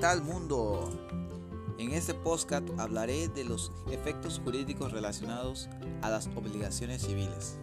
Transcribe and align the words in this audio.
tal 0.00 0.22
mundo? 0.22 0.90
En 1.78 1.92
este 1.92 2.12
podcast 2.12 2.68
hablaré 2.78 3.28
de 3.28 3.44
los 3.44 3.72
efectos 3.90 4.40
jurídicos 4.44 4.92
relacionados 4.92 5.70
a 6.02 6.10
las 6.10 6.28
obligaciones 6.34 7.02
civiles. 7.02 7.58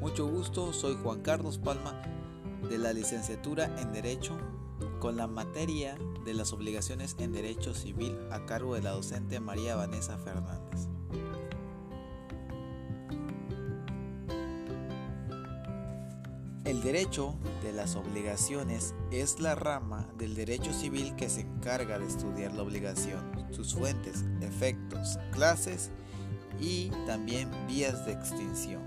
Mucho 0.00 0.26
gusto, 0.26 0.72
soy 0.72 0.96
Juan 1.02 1.22
Carlos 1.22 1.58
Palma 1.58 2.00
de 2.68 2.78
la 2.78 2.92
licenciatura 2.92 3.76
en 3.80 3.92
Derecho 3.92 4.38
con 5.00 5.16
la 5.16 5.26
materia 5.26 5.96
de 6.24 6.34
las 6.34 6.52
obligaciones 6.52 7.16
en 7.18 7.32
Derecho 7.32 7.74
Civil 7.74 8.16
a 8.30 8.44
cargo 8.46 8.76
de 8.76 8.82
la 8.82 8.92
docente 8.92 9.40
María 9.40 9.74
Vanessa 9.74 10.18
Fernández. 10.18 10.91
El 16.82 16.94
derecho 16.94 17.36
de 17.62 17.72
las 17.72 17.94
obligaciones 17.94 18.92
es 19.12 19.38
la 19.38 19.54
rama 19.54 20.08
del 20.18 20.34
derecho 20.34 20.72
civil 20.72 21.14
que 21.14 21.28
se 21.28 21.42
encarga 21.42 21.96
de 22.00 22.08
estudiar 22.08 22.52
la 22.54 22.64
obligación, 22.64 23.20
sus 23.52 23.74
fuentes, 23.74 24.24
efectos, 24.40 25.16
clases 25.30 25.92
y 26.60 26.90
también 27.06 27.48
vías 27.68 28.04
de 28.04 28.10
extinción. 28.10 28.82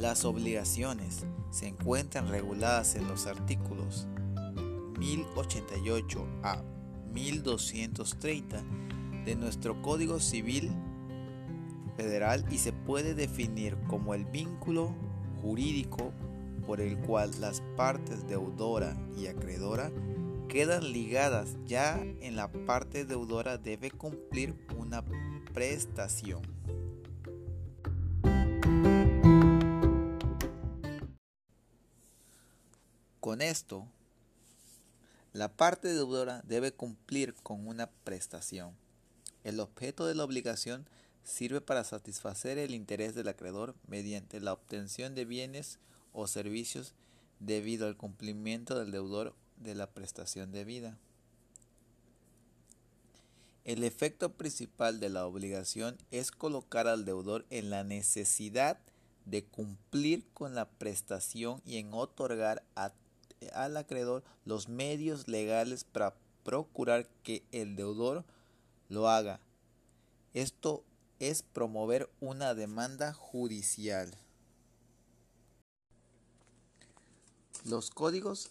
Las 0.00 0.24
obligaciones 0.24 1.24
se 1.52 1.68
encuentran 1.68 2.28
reguladas 2.28 2.96
en 2.96 3.06
los 3.06 3.28
artículos 3.28 4.08
1088 4.98 6.26
a 6.42 6.60
1230 7.14 8.64
de 9.24 9.36
nuestro 9.36 9.80
Código 9.80 10.18
Civil 10.18 10.72
Federal 11.96 12.44
y 12.50 12.58
se 12.58 12.72
puede 12.72 13.14
definir 13.14 13.76
como 13.86 14.12
el 14.12 14.24
vínculo 14.24 14.92
jurídico 15.40 16.12
por 16.68 16.82
el 16.82 16.98
cual 16.98 17.30
las 17.40 17.62
partes 17.78 18.28
deudora 18.28 18.94
y 19.16 19.28
acreedora 19.28 19.90
quedan 20.50 20.92
ligadas 20.92 21.56
ya 21.64 21.98
en 22.20 22.36
la 22.36 22.52
parte 22.52 23.06
deudora 23.06 23.56
debe 23.56 23.90
cumplir 23.90 24.54
una 24.76 25.02
prestación. 25.54 26.42
Con 33.18 33.40
esto, 33.40 33.88
la 35.32 35.48
parte 35.48 35.88
deudora 35.88 36.42
debe 36.44 36.72
cumplir 36.72 37.32
con 37.42 37.66
una 37.66 37.88
prestación. 38.04 38.76
El 39.42 39.58
objeto 39.60 40.06
de 40.06 40.14
la 40.14 40.24
obligación 40.24 40.86
sirve 41.24 41.62
para 41.62 41.84
satisfacer 41.84 42.58
el 42.58 42.74
interés 42.74 43.14
del 43.14 43.28
acreedor 43.28 43.74
mediante 43.86 44.38
la 44.38 44.52
obtención 44.52 45.14
de 45.14 45.24
bienes 45.24 45.78
o 46.18 46.26
servicios 46.26 46.94
debido 47.38 47.86
al 47.86 47.96
cumplimiento 47.96 48.76
del 48.76 48.90
deudor 48.90 49.34
de 49.56 49.76
la 49.76 49.88
prestación 49.88 50.50
debida. 50.50 50.98
El 53.64 53.84
efecto 53.84 54.32
principal 54.32 54.98
de 54.98 55.10
la 55.10 55.26
obligación 55.26 55.96
es 56.10 56.32
colocar 56.32 56.88
al 56.88 57.04
deudor 57.04 57.46
en 57.50 57.70
la 57.70 57.84
necesidad 57.84 58.78
de 59.26 59.44
cumplir 59.44 60.24
con 60.34 60.54
la 60.54 60.68
prestación 60.68 61.62
y 61.64 61.76
en 61.76 61.92
otorgar 61.92 62.64
al 62.74 63.76
acreedor 63.76 64.24
los 64.44 64.68
medios 64.68 65.28
legales 65.28 65.84
para 65.84 66.14
procurar 66.42 67.06
que 67.22 67.44
el 67.52 67.76
deudor 67.76 68.24
lo 68.88 69.08
haga. 69.08 69.38
Esto 70.34 70.82
es 71.20 71.42
promover 71.42 72.10
una 72.20 72.54
demanda 72.54 73.12
judicial. 73.12 74.16
Los 77.64 77.90
códigos 77.90 78.50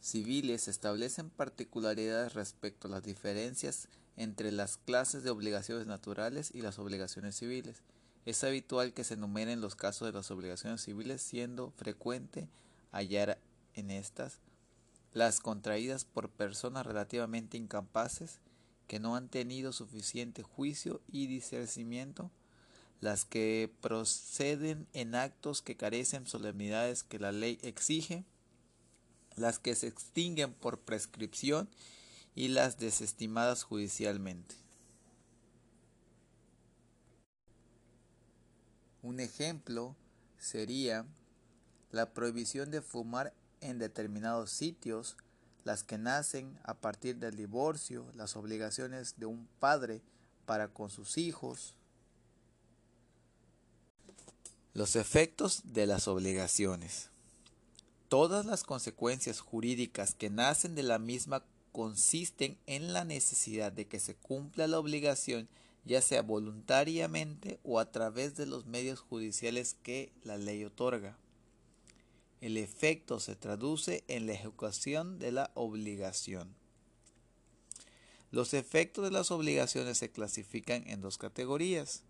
civiles 0.00 0.68
establecen 0.68 1.30
particularidades 1.30 2.34
respecto 2.34 2.86
a 2.86 2.90
las 2.90 3.02
diferencias 3.02 3.88
entre 4.16 4.52
las 4.52 4.76
clases 4.76 5.22
de 5.22 5.30
obligaciones 5.30 5.86
naturales 5.86 6.50
y 6.54 6.60
las 6.60 6.78
obligaciones 6.78 7.36
civiles. 7.36 7.82
Es 8.26 8.44
habitual 8.44 8.92
que 8.92 9.04
se 9.04 9.14
enumeren 9.14 9.60
los 9.60 9.76
casos 9.76 10.06
de 10.06 10.12
las 10.12 10.30
obligaciones 10.30 10.82
civiles, 10.82 11.22
siendo 11.22 11.70
frecuente 11.70 12.48
hallar 12.92 13.38
en 13.74 13.90
estas 13.90 14.38
las 15.14 15.40
contraídas 15.40 16.04
por 16.04 16.28
personas 16.28 16.84
relativamente 16.84 17.56
incapaces 17.56 18.40
que 18.86 19.00
no 19.00 19.16
han 19.16 19.28
tenido 19.28 19.72
suficiente 19.72 20.42
juicio 20.42 21.00
y 21.10 21.26
discernimiento 21.26 22.30
las 23.00 23.24
que 23.24 23.72
proceden 23.80 24.88
en 24.92 25.14
actos 25.14 25.62
que 25.62 25.76
carecen 25.76 26.26
solemnidades 26.26 27.04
que 27.04 27.18
la 27.18 27.32
ley 27.32 27.58
exige, 27.62 28.24
las 29.36 29.58
que 29.58 29.74
se 29.74 29.86
extinguen 29.86 30.52
por 30.52 30.80
prescripción 30.80 31.68
y 32.34 32.48
las 32.48 32.78
desestimadas 32.78 33.62
judicialmente. 33.62 34.56
Un 39.02 39.20
ejemplo 39.20 39.96
sería 40.38 41.06
la 41.90 42.12
prohibición 42.12 42.70
de 42.70 42.82
fumar 42.82 43.32
en 43.60 43.78
determinados 43.78 44.50
sitios, 44.50 45.16
las 45.64 45.82
que 45.84 45.98
nacen 45.98 46.58
a 46.64 46.74
partir 46.74 47.16
del 47.16 47.36
divorcio, 47.36 48.10
las 48.14 48.36
obligaciones 48.36 49.18
de 49.18 49.26
un 49.26 49.48
padre 49.58 50.02
para 50.46 50.68
con 50.68 50.90
sus 50.90 51.18
hijos, 51.18 51.74
los 54.78 54.94
efectos 54.94 55.62
de 55.64 55.88
las 55.88 56.06
obligaciones. 56.06 57.10
Todas 58.08 58.46
las 58.46 58.62
consecuencias 58.62 59.40
jurídicas 59.40 60.14
que 60.14 60.30
nacen 60.30 60.76
de 60.76 60.84
la 60.84 61.00
misma 61.00 61.44
consisten 61.72 62.56
en 62.66 62.92
la 62.92 63.04
necesidad 63.04 63.72
de 63.72 63.88
que 63.88 63.98
se 63.98 64.14
cumpla 64.14 64.68
la 64.68 64.78
obligación 64.78 65.48
ya 65.84 66.00
sea 66.00 66.22
voluntariamente 66.22 67.58
o 67.64 67.80
a 67.80 67.90
través 67.90 68.36
de 68.36 68.46
los 68.46 68.66
medios 68.66 69.00
judiciales 69.00 69.74
que 69.82 70.12
la 70.22 70.38
ley 70.38 70.64
otorga. 70.64 71.18
El 72.40 72.56
efecto 72.56 73.18
se 73.18 73.34
traduce 73.34 74.04
en 74.06 74.26
la 74.26 74.34
ejecución 74.34 75.18
de 75.18 75.32
la 75.32 75.50
obligación. 75.54 76.54
Los 78.30 78.54
efectos 78.54 79.02
de 79.02 79.10
las 79.10 79.32
obligaciones 79.32 79.98
se 79.98 80.12
clasifican 80.12 80.86
en 80.86 81.00
dos 81.00 81.18
categorías 81.18 82.04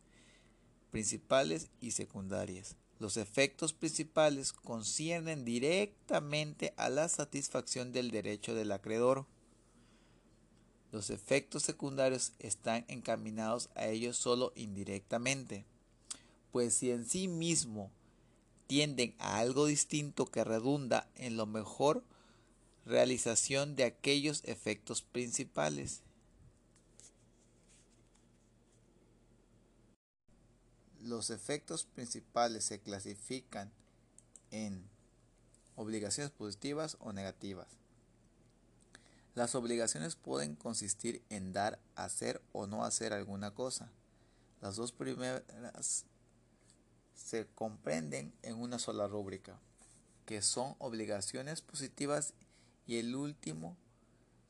principales 0.98 1.70
y 1.80 1.92
secundarias. 1.92 2.74
Los 2.98 3.18
efectos 3.18 3.72
principales 3.72 4.52
conciernen 4.52 5.44
directamente 5.44 6.74
a 6.76 6.88
la 6.88 7.08
satisfacción 7.08 7.92
del 7.92 8.10
derecho 8.10 8.52
del 8.52 8.72
acreedor. 8.72 9.24
Los 10.90 11.10
efectos 11.10 11.62
secundarios 11.62 12.32
están 12.40 12.84
encaminados 12.88 13.70
a 13.76 13.86
ellos 13.86 14.16
solo 14.16 14.52
indirectamente, 14.56 15.64
pues 16.50 16.74
si 16.74 16.90
en 16.90 17.06
sí 17.06 17.28
mismo 17.28 17.92
tienden 18.66 19.14
a 19.20 19.38
algo 19.38 19.66
distinto 19.66 20.26
que 20.26 20.42
redunda 20.42 21.08
en 21.14 21.36
lo 21.36 21.46
mejor 21.46 22.02
realización 22.84 23.76
de 23.76 23.84
aquellos 23.84 24.42
efectos 24.46 25.02
principales. 25.02 26.02
Los 31.08 31.30
efectos 31.30 31.84
principales 31.84 32.64
se 32.64 32.80
clasifican 32.80 33.72
en 34.50 34.84
obligaciones 35.74 36.30
positivas 36.30 36.98
o 37.00 37.14
negativas. 37.14 37.66
Las 39.34 39.54
obligaciones 39.54 40.16
pueden 40.16 40.54
consistir 40.54 41.22
en 41.30 41.54
dar, 41.54 41.78
hacer 41.94 42.42
o 42.52 42.66
no 42.66 42.84
hacer 42.84 43.14
alguna 43.14 43.54
cosa. 43.54 43.90
Las 44.60 44.76
dos 44.76 44.92
primeras 44.92 46.04
se 47.14 47.46
comprenden 47.54 48.34
en 48.42 48.56
una 48.56 48.78
sola 48.78 49.08
rúbrica, 49.08 49.58
que 50.26 50.42
son 50.42 50.76
obligaciones 50.78 51.62
positivas 51.62 52.34
y 52.86 52.98
el 52.98 53.16
último 53.16 53.78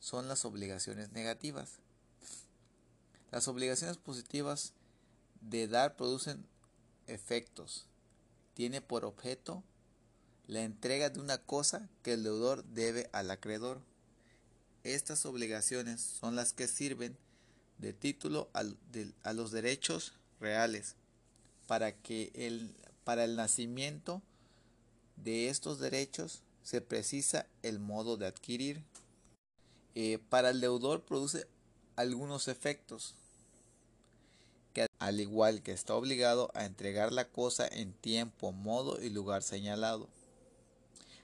son 0.00 0.26
las 0.26 0.44
obligaciones 0.44 1.12
negativas. 1.12 1.78
Las 3.30 3.46
obligaciones 3.46 3.96
positivas 3.96 4.72
de 5.40 5.68
dar 5.68 5.96
producen 5.96 6.44
efectos. 7.08 7.86
Tiene 8.54 8.80
por 8.80 9.04
objeto 9.04 9.62
la 10.46 10.62
entrega 10.62 11.10
de 11.10 11.20
una 11.20 11.38
cosa 11.38 11.88
que 12.02 12.14
el 12.14 12.22
deudor 12.22 12.64
debe 12.64 13.10
al 13.12 13.30
acreedor. 13.30 13.80
Estas 14.84 15.26
obligaciones 15.26 16.00
son 16.00 16.36
las 16.36 16.52
que 16.52 16.68
sirven 16.68 17.16
de 17.78 17.92
título 17.92 18.48
a, 18.52 19.32
los 19.32 19.50
derechos 19.52 20.14
reales 20.40 20.96
para 21.66 21.92
que 21.92 22.32
el, 22.34 22.74
para 23.04 23.24
el 23.24 23.36
nacimiento 23.36 24.22
de 25.16 25.48
estos 25.48 25.78
derechos 25.78 26.42
se 26.62 26.80
precisa 26.80 27.46
el 27.62 27.78
modo 27.78 28.16
de 28.16 28.26
adquirir. 28.26 28.82
Eh, 29.94 30.18
para 30.28 30.50
el 30.50 30.60
deudor 30.60 31.04
produce 31.04 31.46
algunos 31.96 32.48
efectos 32.48 33.14
al 34.98 35.20
igual 35.20 35.62
que 35.62 35.72
está 35.72 35.94
obligado 35.94 36.50
a 36.54 36.64
entregar 36.64 37.12
la 37.12 37.26
cosa 37.26 37.66
en 37.66 37.92
tiempo, 37.92 38.52
modo 38.52 39.02
y 39.02 39.10
lugar 39.10 39.42
señalado. 39.42 40.08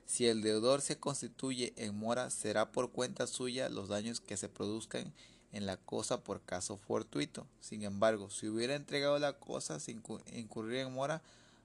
Si 0.07 0.27
el 0.27 0.43
deudor 0.43 0.81
se 0.81 0.99
constituye 0.99 1.73
en 1.77 1.97
mora, 1.97 2.31
será 2.31 2.73
por 2.73 2.91
cuenta 2.91 3.27
suya 3.27 3.69
los 3.69 3.89
daños 3.89 4.21
que 4.21 4.37
se 4.37 4.49
produzcan 4.49 5.13
en 5.53 5.67
la 5.67 5.77
cosa 5.77 6.23
por 6.23 6.43
caso 6.43 6.77
fortuito. 6.77 7.47
Sin 7.61 7.85
embargo, 7.85 8.29
si 8.31 8.49
hubiera 8.49 8.75
entregado 8.75 9.19
la 9.19 9.35
cosa 9.35 9.81
sin 9.81 10.03
incurrir 10.33 10.81
en 10.81 10.93
mora, 10.93 11.23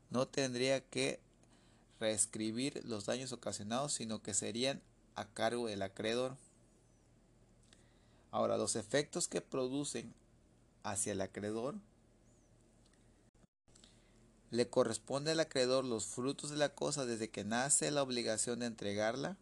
no 0.10 0.28
tendría 0.28 0.82
que 0.82 1.20
reescribir 2.00 2.82
los 2.86 3.06
daños 3.06 3.34
ocasionados, 3.34 3.94
sino 3.94 4.22
que 4.22 4.34
serían 4.34 4.82
a 5.16 5.26
cargo 5.26 5.68
del 5.68 5.82
acreedor. 5.82 6.38
Ahora, 8.32 8.58
los 8.58 8.76
efectos 8.76 9.28
que 9.28 9.42
producen 9.42 10.14
hacia 10.84 11.14
el 11.14 11.22
acreedor 11.22 11.76
le 14.52 14.68
corresponde 14.68 15.32
al 15.32 15.40
acreedor 15.40 15.86
los 15.86 16.08
frutos 16.08 16.50
de 16.50 16.58
la 16.58 16.70
cosa 16.70 17.06
desde 17.06 17.30
que 17.30 17.44
nace 17.44 17.92
la 17.92 18.02
obligación 18.02 18.60
de 18.60 18.66
entregarla. 18.66 19.38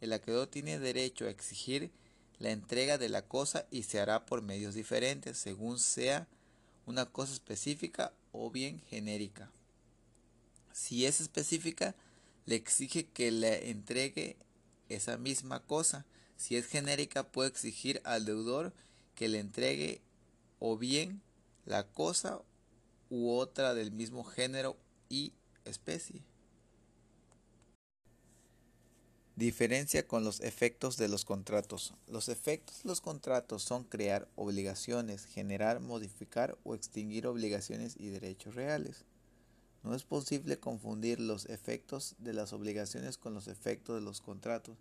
El 0.00 0.12
acreedor 0.12 0.46
tiene 0.46 0.78
derecho 0.78 1.26
a 1.26 1.30
exigir 1.30 1.90
la 2.38 2.50
entrega 2.50 2.98
de 2.98 3.08
la 3.08 3.22
cosa 3.22 3.66
y 3.70 3.82
se 3.82 4.00
hará 4.00 4.24
por 4.26 4.42
medios 4.42 4.74
diferentes, 4.74 5.36
según 5.36 5.78
sea 5.78 6.26
una 6.86 7.06
cosa 7.06 7.32
específica 7.32 8.12
o 8.32 8.50
bien 8.50 8.80
genérica. 8.88 9.50
Si 10.72 11.06
es 11.06 11.20
específica, 11.20 11.94
le 12.44 12.54
exige 12.54 13.06
que 13.06 13.30
le 13.30 13.70
entregue 13.70 14.36
esa 14.88 15.16
misma 15.16 15.60
cosa. 15.60 16.06
Si 16.36 16.56
es 16.56 16.66
genérica, 16.66 17.24
puede 17.24 17.48
exigir 17.48 18.00
al 18.04 18.24
deudor 18.24 18.72
que 19.14 19.28
le 19.28 19.38
entregue 19.38 20.02
o 20.58 20.76
bien 20.76 21.22
la 21.64 21.86
cosa 21.86 22.40
u 23.10 23.30
otra 23.30 23.74
del 23.74 23.92
mismo 23.92 24.24
género 24.24 24.76
y 25.08 25.32
especie. 25.64 26.22
Diferencia 29.36 30.06
con 30.06 30.24
los 30.24 30.40
efectos 30.40 30.96
de 30.96 31.08
los 31.08 31.26
contratos. 31.26 31.92
Los 32.06 32.30
efectos 32.30 32.82
de 32.82 32.88
los 32.88 33.02
contratos 33.02 33.62
son 33.62 33.84
crear 33.84 34.28
obligaciones, 34.34 35.26
generar, 35.26 35.80
modificar 35.80 36.56
o 36.64 36.74
extinguir 36.74 37.26
obligaciones 37.26 37.96
y 37.98 38.08
derechos 38.08 38.54
reales. 38.54 39.04
No 39.82 39.94
es 39.94 40.04
posible 40.04 40.58
confundir 40.58 41.20
los 41.20 41.46
efectos 41.46 42.16
de 42.18 42.32
las 42.32 42.54
obligaciones 42.54 43.18
con 43.18 43.34
los 43.34 43.46
efectos 43.46 43.96
de 43.96 44.00
los 44.00 44.22
contratos, 44.22 44.78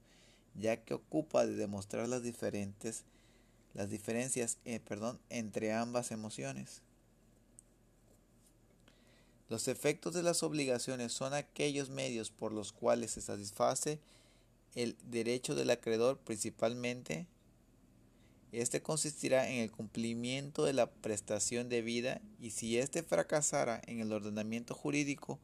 ya 0.56 0.78
que 0.86 0.94
ocupa 0.94 1.46
de 1.46 1.56
demostrar 1.56 2.08
las 2.08 2.24
diferentes 2.24 3.04
las 3.76 3.90
diferencias 3.90 4.58
eh, 4.66 4.80
perdón, 4.80 5.20
entre 5.30 5.74
ambas 5.74 6.12
emociones. 6.12 6.82
Los 9.50 9.68
efectos 9.68 10.14
de 10.16 10.24
las 10.24 10.42
obligaciones 10.42 11.14
son 11.14 11.34
aquellos 11.34 11.90
medios 11.90 12.32
por 12.32 12.52
los 12.52 12.72
cuales 12.72 13.12
se 13.12 13.22
satisface 13.22 14.00
el 14.74 14.96
derecho 15.04 15.54
del 15.54 15.70
acreedor 15.70 16.18
principalmente. 16.18 17.28
Este 18.52 18.82
consistirá 18.82 19.50
en 19.50 19.60
el 19.60 19.72
cumplimiento 19.72 20.64
de 20.64 20.74
la 20.74 20.90
prestación 20.90 21.70
debida 21.70 22.22
y 22.42 22.52
si 22.52 22.80
éste 22.80 23.04
fracasara 23.04 23.82
en 23.86 24.00
el 24.00 24.12
ordenamiento 24.14 24.74
jurídico, 24.74 25.38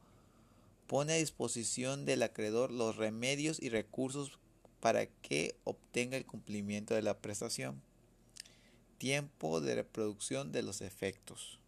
pone 0.86 1.12
a 1.12 1.16
disposición 1.16 2.04
del 2.04 2.22
acreedor 2.22 2.72
los 2.72 2.96
remedios 2.96 3.62
y 3.62 3.68
recursos 3.68 4.38
para 4.80 5.06
que 5.06 5.54
obtenga 5.64 6.16
el 6.16 6.26
cumplimiento 6.26 6.94
de 6.94 7.02
la 7.02 7.18
prestación. 7.18 7.80
Tiempo 9.02 9.60
de 9.60 9.74
reproducción 9.74 10.52
de 10.52 10.62
los 10.62 10.80
efectos. 10.80 11.58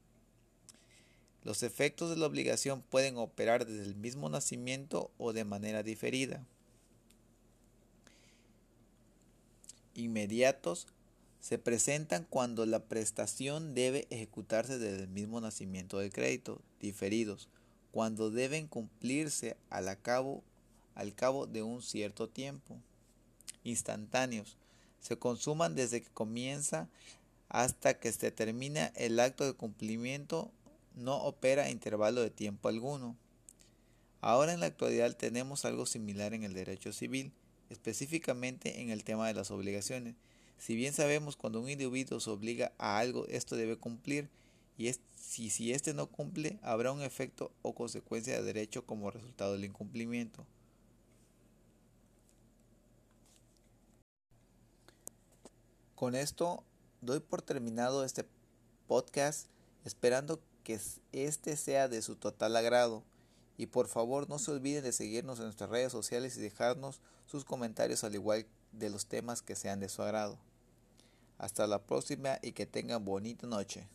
Los 1.42 1.64
efectos 1.64 2.10
de 2.10 2.16
la 2.16 2.26
obligación 2.26 2.81
pueden 2.81 3.16
operar 3.16 3.66
desde 3.66 3.82
el 3.82 3.96
mismo 3.96 4.28
nacimiento 4.28 5.10
o 5.19 5.32
de 5.32 5.42
manera 5.42 5.82
diferida. 5.82 6.46
Inmediatos 9.96 10.86
se 11.40 11.58
presentan 11.58 12.25
cuando 12.31 12.66
la 12.66 12.84
prestación 12.84 13.75
debe 13.75 14.06
ejecutarse 14.10 14.78
desde 14.78 15.02
el 15.02 15.08
mismo 15.08 15.40
nacimiento 15.40 15.98
del 15.98 16.12
crédito. 16.12 16.60
Diferidos, 16.78 17.48
cuando 17.90 18.31
deben 18.31 18.69
cumplirse 18.69 19.56
al 19.70 20.00
cabo, 20.02 20.44
al 20.94 21.16
cabo 21.16 21.48
de 21.48 21.64
un 21.64 21.82
cierto 21.82 22.28
tiempo. 22.28 22.76
Instantáneos, 23.64 24.56
se 25.00 25.19
consuman 25.19 25.75
desde 25.75 26.00
que 26.00 26.10
comienza 26.10 26.88
hasta 27.55 28.01
que 28.01 28.11
se 28.11 28.33
termina 28.33 28.87
el 28.97 29.21
acto 29.21 29.45
de 29.45 29.53
cumplimiento 29.53 30.51
no 30.97 31.19
opera 31.19 31.71
intervalo 31.71 32.21
de 32.21 32.31
tiempo 32.31 32.69
alguno. 32.69 33.17
Ahora 34.21 34.53
en 34.53 34.59
la 34.59 34.67
actualidad 34.67 35.17
tenemos 35.17 35.65
algo 35.65 35.87
similar 35.87 36.35
en 36.35 36.43
el 36.43 36.53
derecho 36.53 36.93
civil, 36.93 37.31
específicamente 37.71 38.81
en 38.81 38.91
el 38.91 39.05
tema 39.05 39.29
de 39.29 39.35
las 39.35 39.53
obligaciones. 39.53 40.17
Si 40.59 40.75
bien 40.75 40.93
sabemos 40.93 41.37
cuando 41.37 41.61
un 41.61 41.71
individuo 41.71 42.19
se 42.19 42.31
obliga 42.31 42.73
a 42.77 42.99
algo, 42.99 43.25
esto 43.29 43.55
debe 43.55 43.77
cumplir, 43.77 44.29
y 44.77 44.93
si, 45.15 45.49
si 45.49 45.73
éste 45.73 45.95
no 45.95 46.09
cumple, 46.09 46.59
habrá 46.61 46.91
un 46.91 47.03
efecto 47.03 47.53
o 47.62 47.77
consecuencia 47.77 48.35
de 48.35 48.43
derecho 48.43 48.85
como 48.85 49.12
resultado 49.12 49.53
del 49.53 49.67
incumplimiento. 49.67 50.45
Con 55.95 56.17
esto 56.17 56.65
doy 57.05 57.21
por 57.21 57.43
terminado 57.43 58.05
este 58.05 58.27
podcast, 58.87 59.49
esperando 59.85 60.41
que 60.62 60.81
este 61.12 61.56
sea 61.56 61.89
de 61.89 62.03
su 62.03 62.17
total 62.17 62.56
agrado. 62.56 63.03
Y 63.56 63.67
por 63.67 63.87
favor 63.87 64.29
no 64.29 64.39
se 64.39 64.51
olviden 64.51 64.83
de 64.83 64.93
seguirnos 64.93 65.39
en 65.39 65.45
nuestras 65.45 65.71
redes 65.71 65.93
sociales 65.93 66.37
y 66.37 66.41
dejarnos 66.41 67.01
sus 67.27 67.45
comentarios 67.45 68.03
al 68.03 68.15
igual 68.15 68.47
de 68.73 68.91
los 68.91 69.06
temas 69.06 69.43
que 69.43 69.55
sean 69.55 69.79
de 69.81 69.89
su 69.89 70.03
agrado. 70.03 70.39
Hasta 71.39 71.67
la 71.67 71.83
próxima 71.83 72.39
y 72.43 72.53
que 72.53 72.67
tengan 72.67 73.05
bonita 73.05 73.47
noche. 73.47 73.87